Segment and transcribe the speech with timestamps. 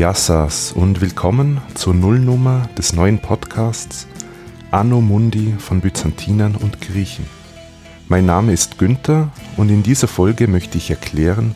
[0.00, 4.06] Yassas und willkommen zur Nullnummer des neuen Podcasts
[4.70, 7.26] Anno Mundi von Byzantinern und Griechen.
[8.08, 11.54] Mein Name ist Günther und in dieser Folge möchte ich erklären,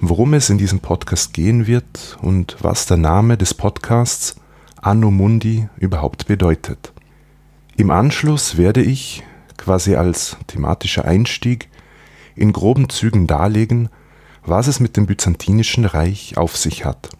[0.00, 4.36] worum es in diesem Podcast gehen wird und was der Name des Podcasts
[4.80, 6.92] Anno Mundi überhaupt bedeutet.
[7.76, 9.24] Im Anschluss werde ich,
[9.56, 11.68] quasi als thematischer Einstieg,
[12.36, 13.88] in groben Zügen darlegen,
[14.46, 17.10] was es mit dem Byzantinischen Reich auf sich hat.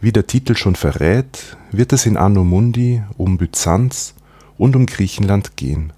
[0.00, 4.14] Wie der Titel schon verrät, wird es in Anno Mundi um Byzanz
[4.56, 5.92] und um Griechenland gehen.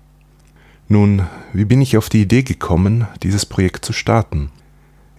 [0.89, 4.51] Nun, wie bin ich auf die Idee gekommen, dieses Projekt zu starten?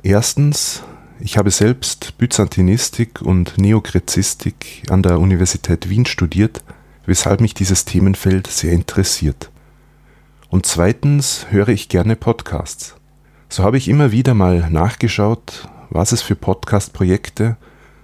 [0.01, 0.81] Erstens,
[1.19, 6.63] ich habe selbst Byzantinistik und Neokrezistik an der Universität Wien studiert,
[7.05, 9.51] weshalb mich dieses Themenfeld sehr interessiert.
[10.49, 12.95] Und zweitens höre ich gerne Podcasts.
[13.47, 17.57] So habe ich immer wieder mal nachgeschaut, was es für Podcast-Projekte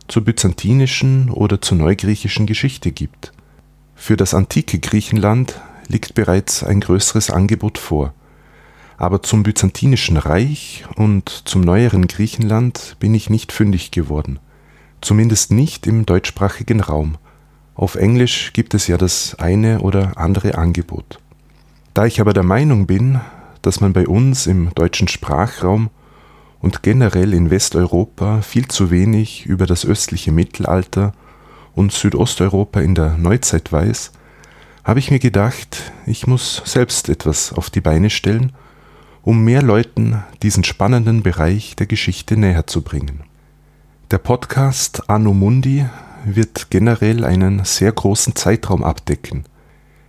[0.07, 3.33] zur byzantinischen oder zur neugriechischen Geschichte gibt.
[3.95, 8.13] Für das antike Griechenland liegt bereits ein größeres Angebot vor.
[8.97, 14.39] Aber zum byzantinischen Reich und zum neueren Griechenland bin ich nicht fündig geworden.
[15.01, 17.17] Zumindest nicht im deutschsprachigen Raum.
[17.75, 21.19] Auf Englisch gibt es ja das eine oder andere Angebot.
[21.93, 23.21] Da ich aber der Meinung bin,
[23.61, 25.89] dass man bei uns im deutschen Sprachraum
[26.59, 31.13] und generell in Westeuropa viel zu wenig über das östliche Mittelalter
[31.75, 34.11] und Südosteuropa in der Neuzeit weiß,
[34.83, 38.53] habe ich mir gedacht, ich muss selbst etwas auf die Beine stellen,
[39.21, 43.23] um mehr Leuten diesen spannenden Bereich der Geschichte näher zu bringen.
[44.09, 45.85] Der Podcast Anno Mundi
[46.23, 49.43] wird generell einen sehr großen Zeitraum abdecken.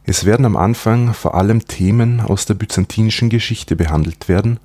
[0.05, 4.61] Es werden am Anfang vor allem Themen aus der byzantinischen Geschichte behandelt werden,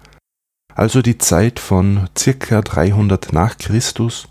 [0.76, 4.28] also die Zeit von circa 300 nach Christus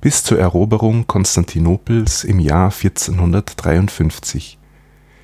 [0.00, 4.58] bis zur Eroberung Konstantinopels im Jahr 1453.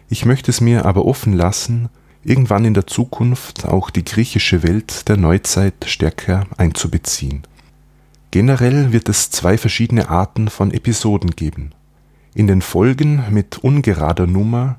[0.08, 1.88] Ich möchte es mir aber offen lassen,
[2.24, 7.42] irgendwann in der Zukunft auch die griechische Welt der Neuzeit stärker einzubeziehen.
[8.30, 11.72] Generell wird es zwei verschiedene Arten von Episoden geben.
[12.34, 14.78] In den Folgen mit ungerader Nummer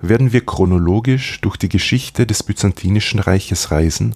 [0.00, 4.14] werden wir chronologisch durch die Geschichte des Byzantinischen Reiches reisen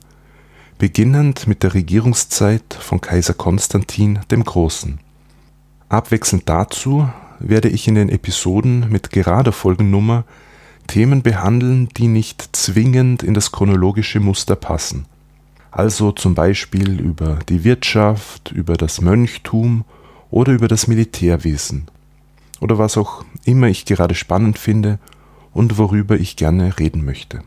[0.78, 4.98] beginnend mit der Regierungszeit von Kaiser Konstantin dem Großen.
[5.88, 10.24] Abwechselnd dazu werde ich in den Episoden mit gerader Folgennummer
[10.86, 15.06] Themen behandeln, die nicht zwingend in das chronologische Muster passen.
[15.70, 19.84] Also zum Beispiel über die Wirtschaft, über das Mönchtum
[20.30, 21.86] oder über das Militärwesen.
[22.60, 24.98] Oder was auch immer ich gerade spannend finde
[25.52, 27.42] und worüber ich gerne reden möchte.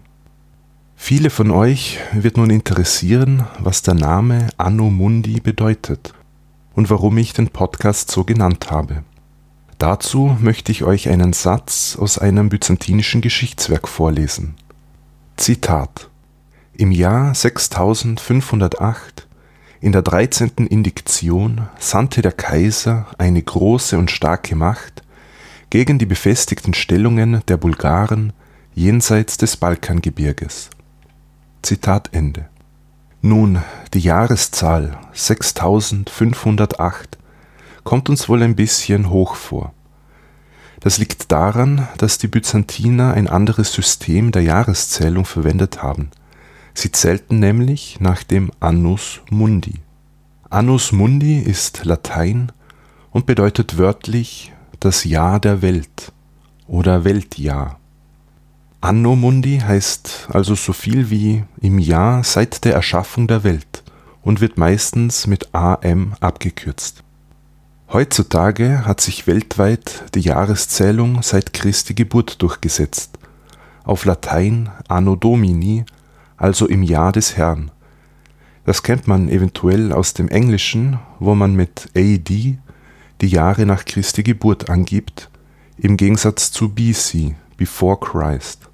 [1.01, 6.13] Viele von euch wird nun interessieren, was der Name Anno Mundi bedeutet
[6.75, 9.03] und warum ich den Podcast so genannt habe.
[9.79, 14.53] Dazu möchte ich euch einen Satz aus einem byzantinischen Geschichtswerk vorlesen.
[15.35, 16.09] Zitat
[16.73, 19.25] Im Jahr 6508
[19.81, 20.67] in der 13.
[20.67, 25.01] Indiktion sandte der Kaiser eine große und starke Macht
[25.71, 28.33] gegen die befestigten Stellungen der Bulgaren
[28.75, 30.69] jenseits des Balkangebirges
[31.62, 32.47] Zitat Ende.
[33.22, 33.62] Nun,
[33.94, 37.18] die Jahreszahl 6508
[37.84, 39.74] kommt uns wohl ein bisschen hoch vor.
[40.80, 46.12] Das liegt daran, dass die Byzantiner ein anderes System der Jahreszählung verwendet haben.
[46.74, 49.76] Sie zählten nämlich nach dem Annus Mundi.
[50.50, 52.53] Annus Mundi ist Latein
[53.12, 56.14] und bedeutet wörtlich das Jahr der Welt
[56.68, 57.78] oder Weltjahr.
[58.81, 63.84] Anno Mundi heißt also so viel wie im Jahr seit der Erschaffung der Welt
[64.22, 67.03] und wird meistens mit AM abgekürzt.
[67.91, 73.20] Heutzutage hat sich weltweit die Jahreszählung seit Christi Geburt durchgesetzt,
[73.84, 75.84] auf Latein Anno Domini,
[76.37, 77.72] also im Jahr des Herrn.
[78.64, 82.58] Das kennt man eventuell aus dem Englischen, wo man mit AD
[83.20, 85.29] die Jahre nach Christi Geburt angibt,
[85.76, 88.68] im Gegensatz zu BC, Before Christ.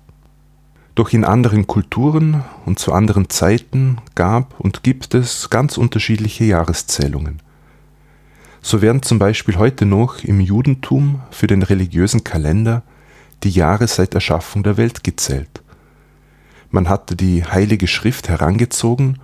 [0.96, 7.42] Doch in anderen Kulturen und zu anderen Zeiten gab und gibt es ganz unterschiedliche Jahreszählungen.
[8.62, 12.82] So werden zum Beispiel heute noch im Judentum für den religiösen Kalender
[13.44, 15.62] die Jahre seit Erschaffung der Welt gezählt.
[16.72, 19.20] Man hatte die Heilige Schrift herangezogen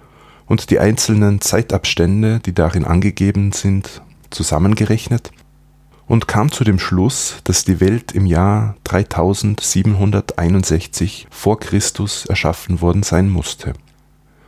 [0.45, 5.31] und die einzelnen Zeitabstände, die darin angegeben sind, zusammengerechnet
[6.12, 13.02] und kam zu dem Schluss, dass die Welt im Jahr 3761 vor Christus erschaffen worden
[13.02, 13.72] sein musste.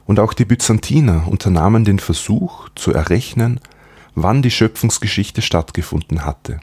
[0.06, 3.62] Und auch die Byzantiner unternahmen den Versuch zu errechnen,
[4.14, 6.60] wann die Schöpfungsgeschichte stattgefunden hatte.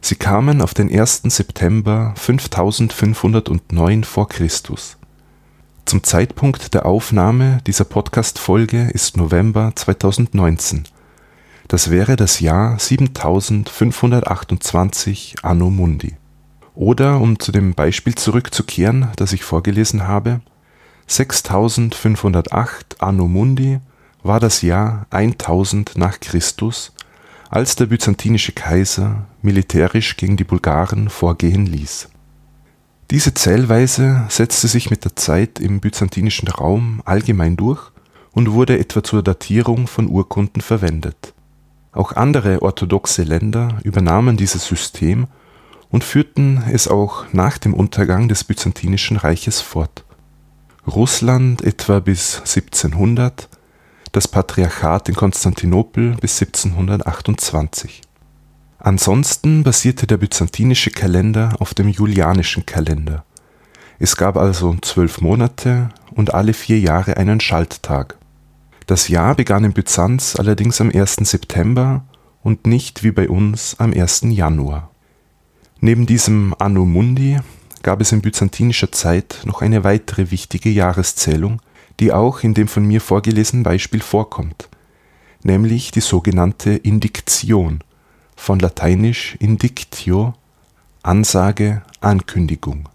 [0.00, 1.22] Sie kamen auf den 1.
[1.24, 4.96] September 5509 vor Christus.
[5.86, 10.84] Zum Zeitpunkt der Aufnahme dieser Podcast-Folge ist November 2019.
[11.68, 16.16] Das wäre das Jahr 7528 Anno Mundi.
[16.74, 20.42] Oder, um zu dem Beispiel zurückzukehren, das ich vorgelesen habe,
[21.06, 23.78] 6508 Anno Mundi
[24.22, 26.92] war das Jahr 1000 nach Christus,
[27.50, 32.08] als der byzantinische Kaiser militärisch gegen die Bulgaren vorgehen ließ.
[33.10, 37.92] Diese Zählweise setzte sich mit der Zeit im byzantinischen Raum allgemein durch
[38.32, 41.33] und wurde etwa zur Datierung von Urkunden verwendet.
[41.94, 45.28] Auch andere orthodoxe Länder übernahmen dieses System
[45.90, 50.04] und führten es auch nach dem Untergang des Byzantinischen Reiches fort.
[50.86, 53.48] Russland etwa bis 1700,
[54.12, 58.02] das Patriarchat in Konstantinopel bis 1728.
[58.78, 63.24] Ansonsten basierte der byzantinische Kalender auf dem julianischen Kalender.
[63.98, 68.18] Es gab also zwölf Monate und alle vier Jahre einen Schalttag.
[68.86, 71.16] Das Jahr begann in Byzanz allerdings am 1.
[71.22, 72.04] September
[72.42, 74.22] und nicht wie bei uns am 1.
[74.24, 74.90] Januar.
[75.80, 77.38] Neben diesem Anno Mundi
[77.82, 81.60] gab es in byzantinischer Zeit noch eine weitere wichtige Jahreszählung,
[82.00, 84.68] die auch in dem von mir vorgelesenen Beispiel vorkommt,
[85.42, 87.82] nämlich die sogenannte Indiktion,
[88.36, 90.34] von lateinisch indictio,
[91.02, 92.88] Ansage, Ankündigung.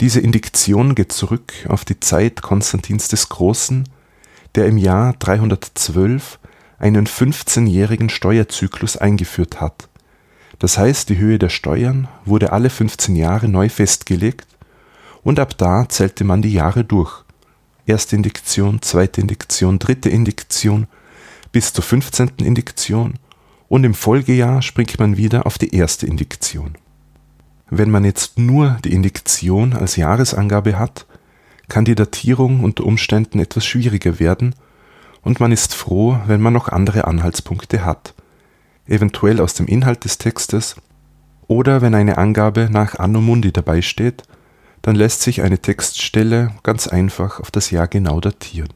[0.00, 3.84] Diese Indiktion geht zurück auf die Zeit Konstantins des Großen,
[4.54, 6.38] der im Jahr 312
[6.78, 9.88] einen 15-jährigen Steuerzyklus eingeführt hat
[10.58, 14.46] das heißt, die Höhe der Steuern wurde alle 15 Jahre neu festgelegt
[15.22, 17.24] und ab da zählte man die Jahre durch.
[17.86, 20.86] Erste Indiktion, zweite Indiktion, dritte Indiktion
[21.52, 22.32] bis zur 15.
[22.38, 23.14] Indiktion
[23.68, 26.76] und im Folgejahr springt man wieder auf die erste Indiktion.
[27.68, 31.06] Wenn man jetzt nur die Indiktion als Jahresangabe hat,
[31.68, 34.54] kann die Datierung unter Umständen etwas schwieriger werden
[35.22, 38.14] und man ist froh, wenn man noch andere Anhaltspunkte hat
[38.86, 40.76] eventuell aus dem Inhalt des Textes,
[41.46, 44.22] oder wenn eine Angabe nach Anno Mundi dabei steht,
[44.82, 48.72] dann lässt sich eine Textstelle ganz einfach auf das Jahr genau datieren.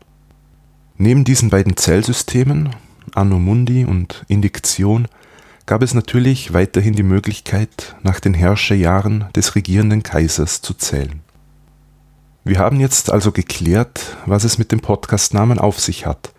[0.97, 2.71] Neben diesen beiden Zählsystemen,
[3.15, 5.09] Anno Mundi und Indiktion,
[5.65, 11.21] gab es natürlich weiterhin die Möglichkeit, nach den Herrscherjahren des regierenden Kaisers zu zählen.
[12.49, 16.33] Wir haben jetzt also geklärt, was es mit dem Podcastnamen auf sich hat.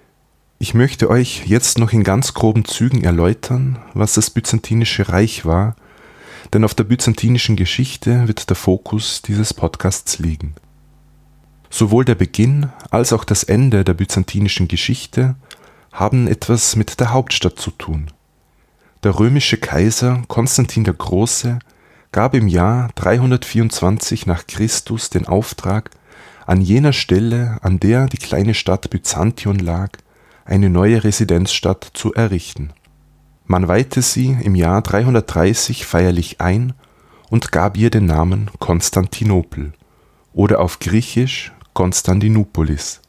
[0.57, 5.75] Ich möchte euch jetzt noch in ganz groben Zügen erläutern, was das Byzantinische Reich war,
[6.51, 10.56] denn auf der byzantinischen Geschichte wird der Fokus dieses Podcasts liegen.
[11.69, 15.35] Sowohl der Beginn als auch das Ende der byzantinischen Geschichte
[15.91, 18.07] haben etwas mit der Hauptstadt zu tun.
[19.03, 21.59] Der römische Kaiser Konstantin der Große
[22.11, 25.91] gab im Jahr 324 nach Christus den Auftrag,
[26.50, 29.90] an jener Stelle, an der die kleine Stadt Byzantion lag,
[30.46, 32.74] eine neue Residenzstadt zu errichten.
[33.46, 36.73] Man weihte sie im Jahr 330 feierlich ein
[37.30, 39.73] und gab ihr den Namen Konstantinopel
[40.33, 43.02] oder auf Griechisch Konstantinopolis.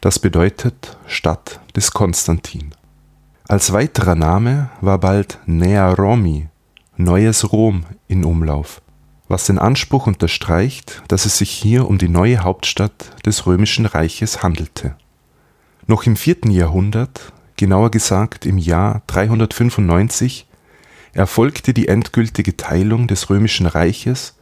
[0.00, 2.70] Das bedeutet Stadt des Konstantin.
[3.48, 6.46] Als weiterer Name war bald Nea Romi,
[6.96, 8.80] neues Rom, in Umlauf,
[9.30, 14.42] was den Anspruch unterstreicht, dass es sich hier um die neue Hauptstadt des römischen Reiches
[14.42, 14.94] handelte
[15.90, 20.46] noch im vierten Jahrhundert, genauer gesagt im Jahr 395,
[21.12, 24.38] erfolgte die endgültige Teilung des römischen Reiches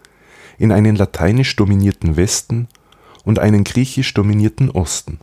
[0.59, 2.69] in einen lateinisch dominierten Westen
[3.25, 5.19] und einen griechisch dominierten Osten.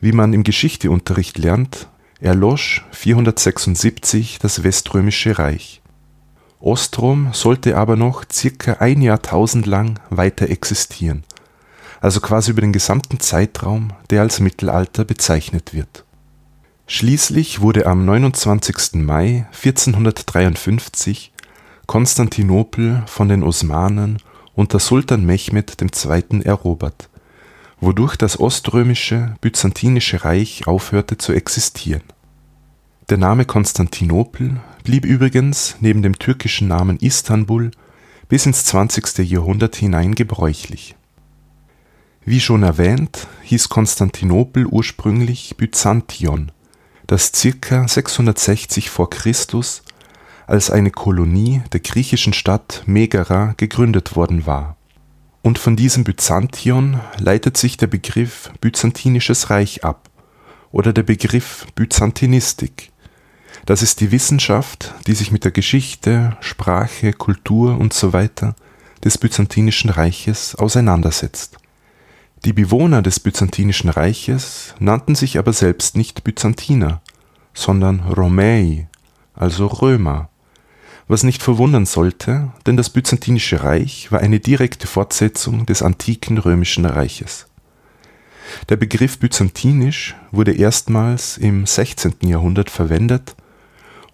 [0.00, 1.88] Wie man im Geschichteunterricht lernt,
[2.20, 5.80] erlosch 476 das Weströmische Reich.
[6.60, 11.24] Ostrom sollte aber noch circa ein Jahrtausend lang weiter existieren
[12.00, 16.04] also quasi über den gesamten Zeitraum, der als Mittelalter bezeichnet wird.
[16.86, 18.94] Schließlich wurde am 29.
[18.94, 21.32] Mai 1453
[21.86, 24.18] Konstantinopel von den Osmanen
[24.54, 26.42] unter Sultan Mechmed II.
[26.44, 27.08] erobert,
[27.80, 32.02] wodurch das oströmische Byzantinische Reich aufhörte zu existieren.
[33.08, 37.70] Der Name Konstantinopel blieb übrigens neben dem türkischen Namen Istanbul
[38.28, 39.18] bis ins 20.
[39.18, 40.96] Jahrhundert hinein gebräuchlich
[42.26, 46.50] wie schon erwähnt, hieß Konstantinopel ursprünglich Byzantion,
[47.06, 47.86] das ca.
[47.86, 49.06] 660 v.
[49.06, 49.32] Chr.
[50.48, 54.76] als eine Kolonie der griechischen Stadt Megara gegründet worden war.
[55.42, 60.10] Und von diesem Byzantion leitet sich der Begriff Byzantinisches Reich ab
[60.72, 62.90] oder der Begriff Byzantinistik,
[63.66, 68.54] Das ist die Wissenschaft, die sich mit der Geschichte, Sprache, Kultur und so weiter
[69.02, 71.56] des Byzantinischen Reiches auseinandersetzt.
[72.44, 77.02] Die Bewohner des Byzantinischen Reiches nannten sich aber selbst nicht Byzantiner,
[77.54, 78.86] sondern Romäi,
[79.34, 80.28] also Römer,
[81.08, 86.84] was nicht verwundern sollte, denn das Byzantinische Reich war eine direkte Fortsetzung des antiken römischen
[86.84, 87.48] Reiches.
[88.68, 92.14] Der Begriff byzantinisch wurde erstmals im 16.
[92.22, 93.34] Jahrhundert verwendet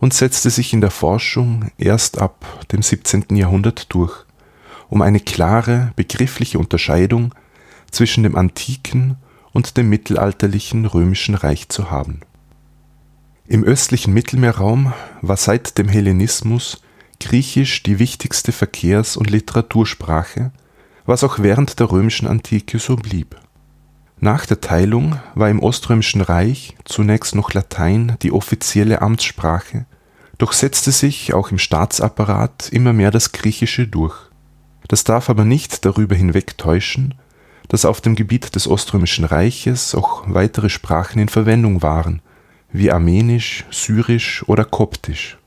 [0.03, 3.37] und setzte sich in der Forschung erst ab dem 17.
[3.37, 4.25] Jahrhundert durch,
[4.89, 7.33] um eine klare begriffliche Unterscheidung
[7.93, 9.15] zwischen dem antiken
[9.53, 12.23] und dem mittelalterlichen römischen Reich zu haben.
[13.47, 16.83] Im östlichen Mittelmeerraum war seit dem Hellenismus
[17.21, 20.51] Griechisch die wichtigste Verkehrs- und Literatursprache,
[21.07, 23.37] was auch während der römischen Antike so blieb.
[24.19, 29.87] Nach der Teilung war im Oströmischen Reich zunächst noch Latein die offizielle Amtssprache,
[30.43, 34.17] doch setzte sich auch im Staatsapparat immer mehr das Griechische durch.
[34.89, 37.15] Das darf aber nicht darüber hinwegtäuschen,
[37.69, 42.23] dass auf dem Gebiet des Oströmischen Reiches auch weitere Sprachen in Verwendung waren,
[42.73, 45.39] wie Armenisch, Syrisch oder Koptisch.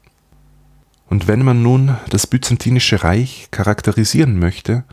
[1.09, 4.85] Und wenn man nun das Byzantinische Reich charakterisieren möchte,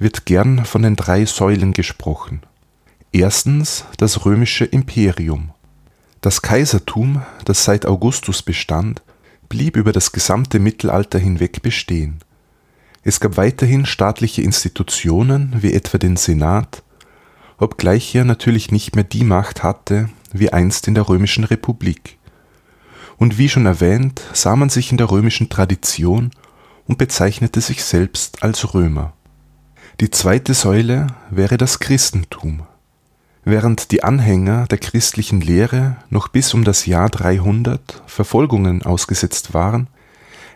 [0.00, 2.42] wird gern von den drei Säulen gesprochen.
[3.12, 5.50] Erstens das römische Imperium.
[6.22, 9.00] Das Kaisertum, das seit Augustus bestand,
[9.48, 12.18] blieb über das gesamte Mittelalter hinweg bestehen.
[13.02, 16.82] Es gab weiterhin staatliche Institutionen wie etwa den Senat,
[17.58, 22.18] obgleich er natürlich nicht mehr die Macht hatte wie einst in der römischen Republik.
[23.16, 26.30] Und wie schon erwähnt, sah man sich in der römischen Tradition
[26.86, 29.14] und bezeichnete sich selbst als Römer.
[30.00, 32.62] Die zweite Säule wäre das Christentum.
[33.50, 39.86] Während die Anhänger der christlichen Lehre noch bis um das Jahr 300 Verfolgungen ausgesetzt waren,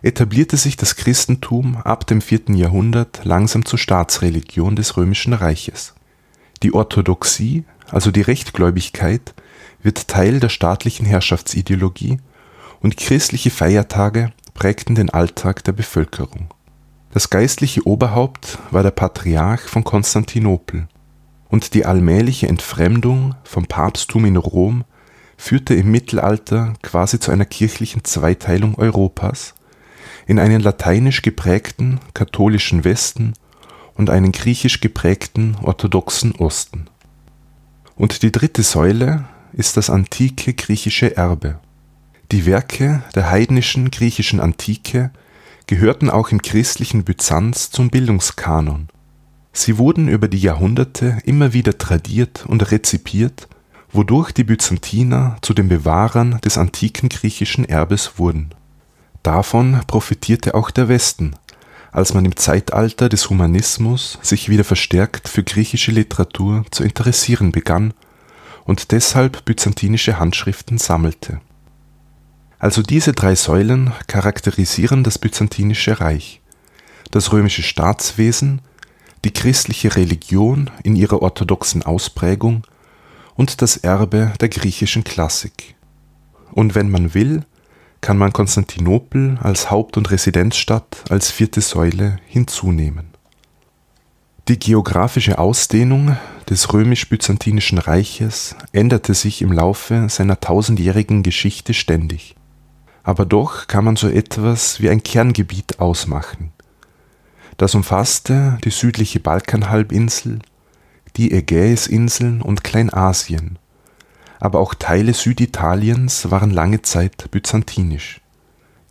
[0.03, 2.55] etablierte sich das Christentum ab dem 4.
[2.55, 5.95] Jahrhundert langsam zur Staatsreligion des römischen Reiches.
[6.63, 9.33] Die Orthodoxie, also die Rechtgläubigkeit,
[9.83, 12.19] wird Teil der staatlichen Herrschaftsideologie
[12.81, 16.53] und christliche Feiertage prägten den Alltag der Bevölkerung.
[17.15, 20.89] Das geistliche Oberhaupt war der Patriarch von Konstantinopel
[21.53, 24.85] und die allmähliche Entfremdung vom Papsttum in Rom
[25.37, 29.55] führte im Mittelalter quasi zu einer kirchlichen Zweiteilung Europas
[30.27, 33.35] in einen lateinisch geprägten katholischen Westen
[33.95, 36.87] und einen griechisch geprägten orthodoxen Osten.
[37.97, 41.59] Und die dritte Säule ist das antike griechische Erbe.
[42.31, 45.11] Die Werke der heidnischen griechischen Antike
[45.67, 48.89] gehörten auch im christlichen Byzanz zum Bildungskanon
[49.53, 53.49] Sie wurden über die Jahrhunderte immer wieder tradiert und rezipiert,
[53.91, 58.55] wodurch die Byzantiner zu den Bewahrern des antiken griechischen Erbes wurden.
[59.23, 61.37] Davon profitierte auch der Westen,
[61.93, 67.93] als man im Zeitalter des Humanismus sich wieder verstärkt für griechische Literatur zu interessieren begann
[68.65, 71.41] und deshalb byzantinische Handschriften sammelte.
[72.59, 76.41] Also diese drei Säulen charakterisieren das byzantinische Reich.
[77.11, 78.63] Das römische Staatswesen
[79.25, 82.67] die christliche Religion in ihrer orthodoxen Ausprägung
[83.35, 85.75] und das Erbe der griechischen Klassik.
[86.53, 87.45] Und wenn man will,
[88.01, 93.13] kann man Konstantinopel als Haupt- und Residenzstadt als vierte Säule hinzunehmen.
[94.49, 96.17] Die geografische Ausdehnung
[96.51, 102.35] des römisch-byzantinischen Reiches änderte sich im Laufe seiner tausendjährigen Geschichte ständig.
[103.05, 106.53] Aber doch kann man so etwas wie ein Kerngebiet ausmachen,
[107.63, 110.41] das umfasste die südliche Balkanhalbinsel,
[111.17, 113.57] die Ägäisinseln und Kleinasien,
[114.41, 118.21] aber auch Teile Süditaliens waren lange Zeit byzantinisch.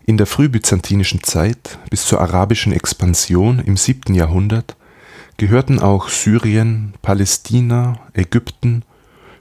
[0.06, 4.16] In der frühbyzantinischen Zeit bis zur arabischen Expansion im 7.
[4.16, 4.78] Jahrhundert
[5.36, 8.84] gehörten auch Syrien, Palästina, Ägypten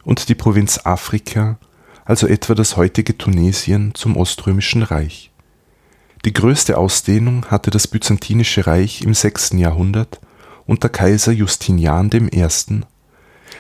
[0.03, 1.57] und die Provinz Afrika,
[2.05, 5.30] also etwa das heutige Tunesien, zum Oströmischen Reich
[6.25, 9.53] die größte Ausdehnung hatte das Byzantinische Reich im 6.
[9.55, 10.21] Jahrhundert
[10.67, 12.47] unter Kaiser Justinian I.,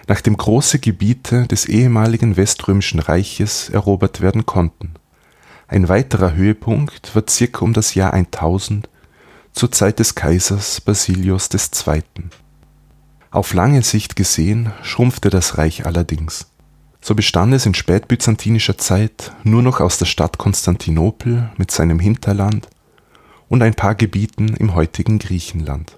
[0.06, 4.94] nachdem große Gebiete des ehemaligen Weströmischen Reiches erobert werden konnten.
[5.68, 8.88] Ein weiterer Höhepunkt war circa um das Jahr 1000
[9.52, 12.02] zur Zeit des Kaisers Basilios II.
[13.30, 16.49] Auf lange Sicht gesehen schrumpfte das Reich allerdings
[17.00, 22.68] so bestand es in spätbyzantinischer Zeit nur noch aus der Stadt Konstantinopel mit seinem Hinterland
[23.48, 25.96] und ein paar Gebieten im heutigen Griechenland.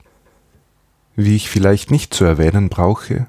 [1.17, 3.27] Wie ich vielleicht nicht zu erwähnen brauche,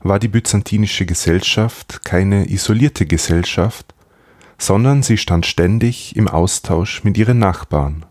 [0.00, 3.94] war die byzantinische Gesellschaft keine isolierte Gesellschaft,
[4.58, 8.04] sondern sie stand ständig im Austausch mit ihren Nachbarn,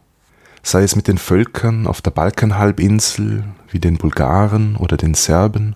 [0.64, 5.76] sei es mit den Völkern auf der Balkanhalbinsel wie den Bulgaren oder den Serben,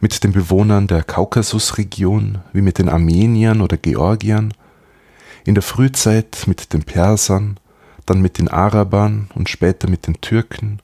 [0.00, 4.52] mit den Bewohnern der Kaukasusregion wie mit den Armeniern oder Georgiern,
[5.44, 7.58] in der Frühzeit mit den Persern,
[8.06, 10.80] dann mit den Arabern und später mit den Türken,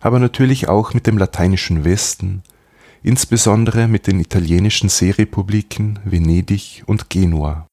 [0.00, 2.42] aber natürlich auch mit dem lateinischen Westen,
[3.02, 7.66] insbesondere mit den italienischen Seerepubliken Venedig und Genua.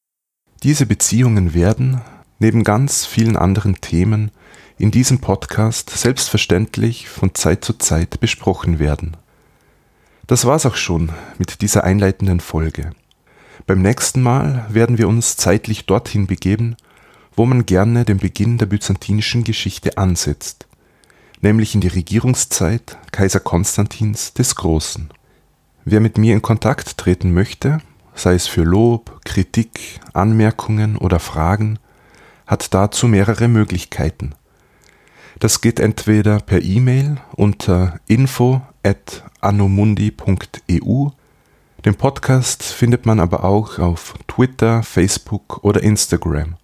[0.63, 2.01] Diese Beziehungen werden,
[2.39, 4.31] neben ganz vielen anderen Themen,
[4.77, 9.17] in diesem Podcast selbstverständlich von Zeit zu Zeit besprochen werden.
[10.29, 12.91] Das war's auch schon mit dieser einleitenden Folge.
[13.65, 16.77] Beim nächsten Mal werden wir uns zeitlich dorthin begeben,
[17.35, 20.67] wo man gerne den Beginn der byzantinischen Geschichte ansetzt,
[21.41, 25.09] nämlich in die Regierungszeit Kaiser Konstantins des Großen.
[25.83, 27.79] Wer mit mir in Kontakt treten möchte,
[28.13, 31.79] sei es für Lob, Kritik, Anmerkungen oder Fragen,
[32.45, 34.35] hat dazu mehrere Möglichkeiten.
[35.39, 37.99] Das geht entweder per E-Mail unter
[38.89, 41.09] info@anomundi.eu.
[41.85, 46.55] Den Podcast findet man aber auch auf Twitter, Facebook oder Instagram.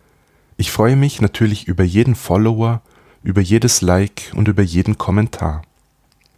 [0.57, 2.81] Ich freue mich natürlich über jeden Follower,
[3.23, 5.61] über jedes Like und über jeden Kommentar.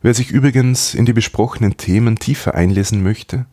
[0.01, 3.46] Wer sich übrigens in die besprochenen Themen tiefer einlesen möchte,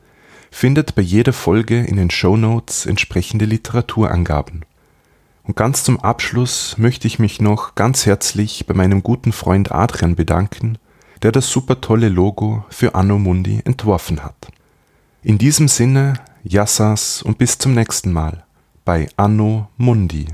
[0.51, 4.65] findet bei jeder Folge in den Show Notes entsprechende Literaturangaben.
[5.43, 10.17] Und ganz zum Abschluss möchte ich mich noch ganz herzlich bei meinem guten Freund Adrian
[10.17, 10.79] bedanken,
[11.25, 14.37] der das super tolle Logo für Anno Mundi entworfen hat.
[15.23, 18.45] In diesem Sinne, Yassas und bis zum nächsten Mal
[18.85, 20.27] bei Anno Mundi.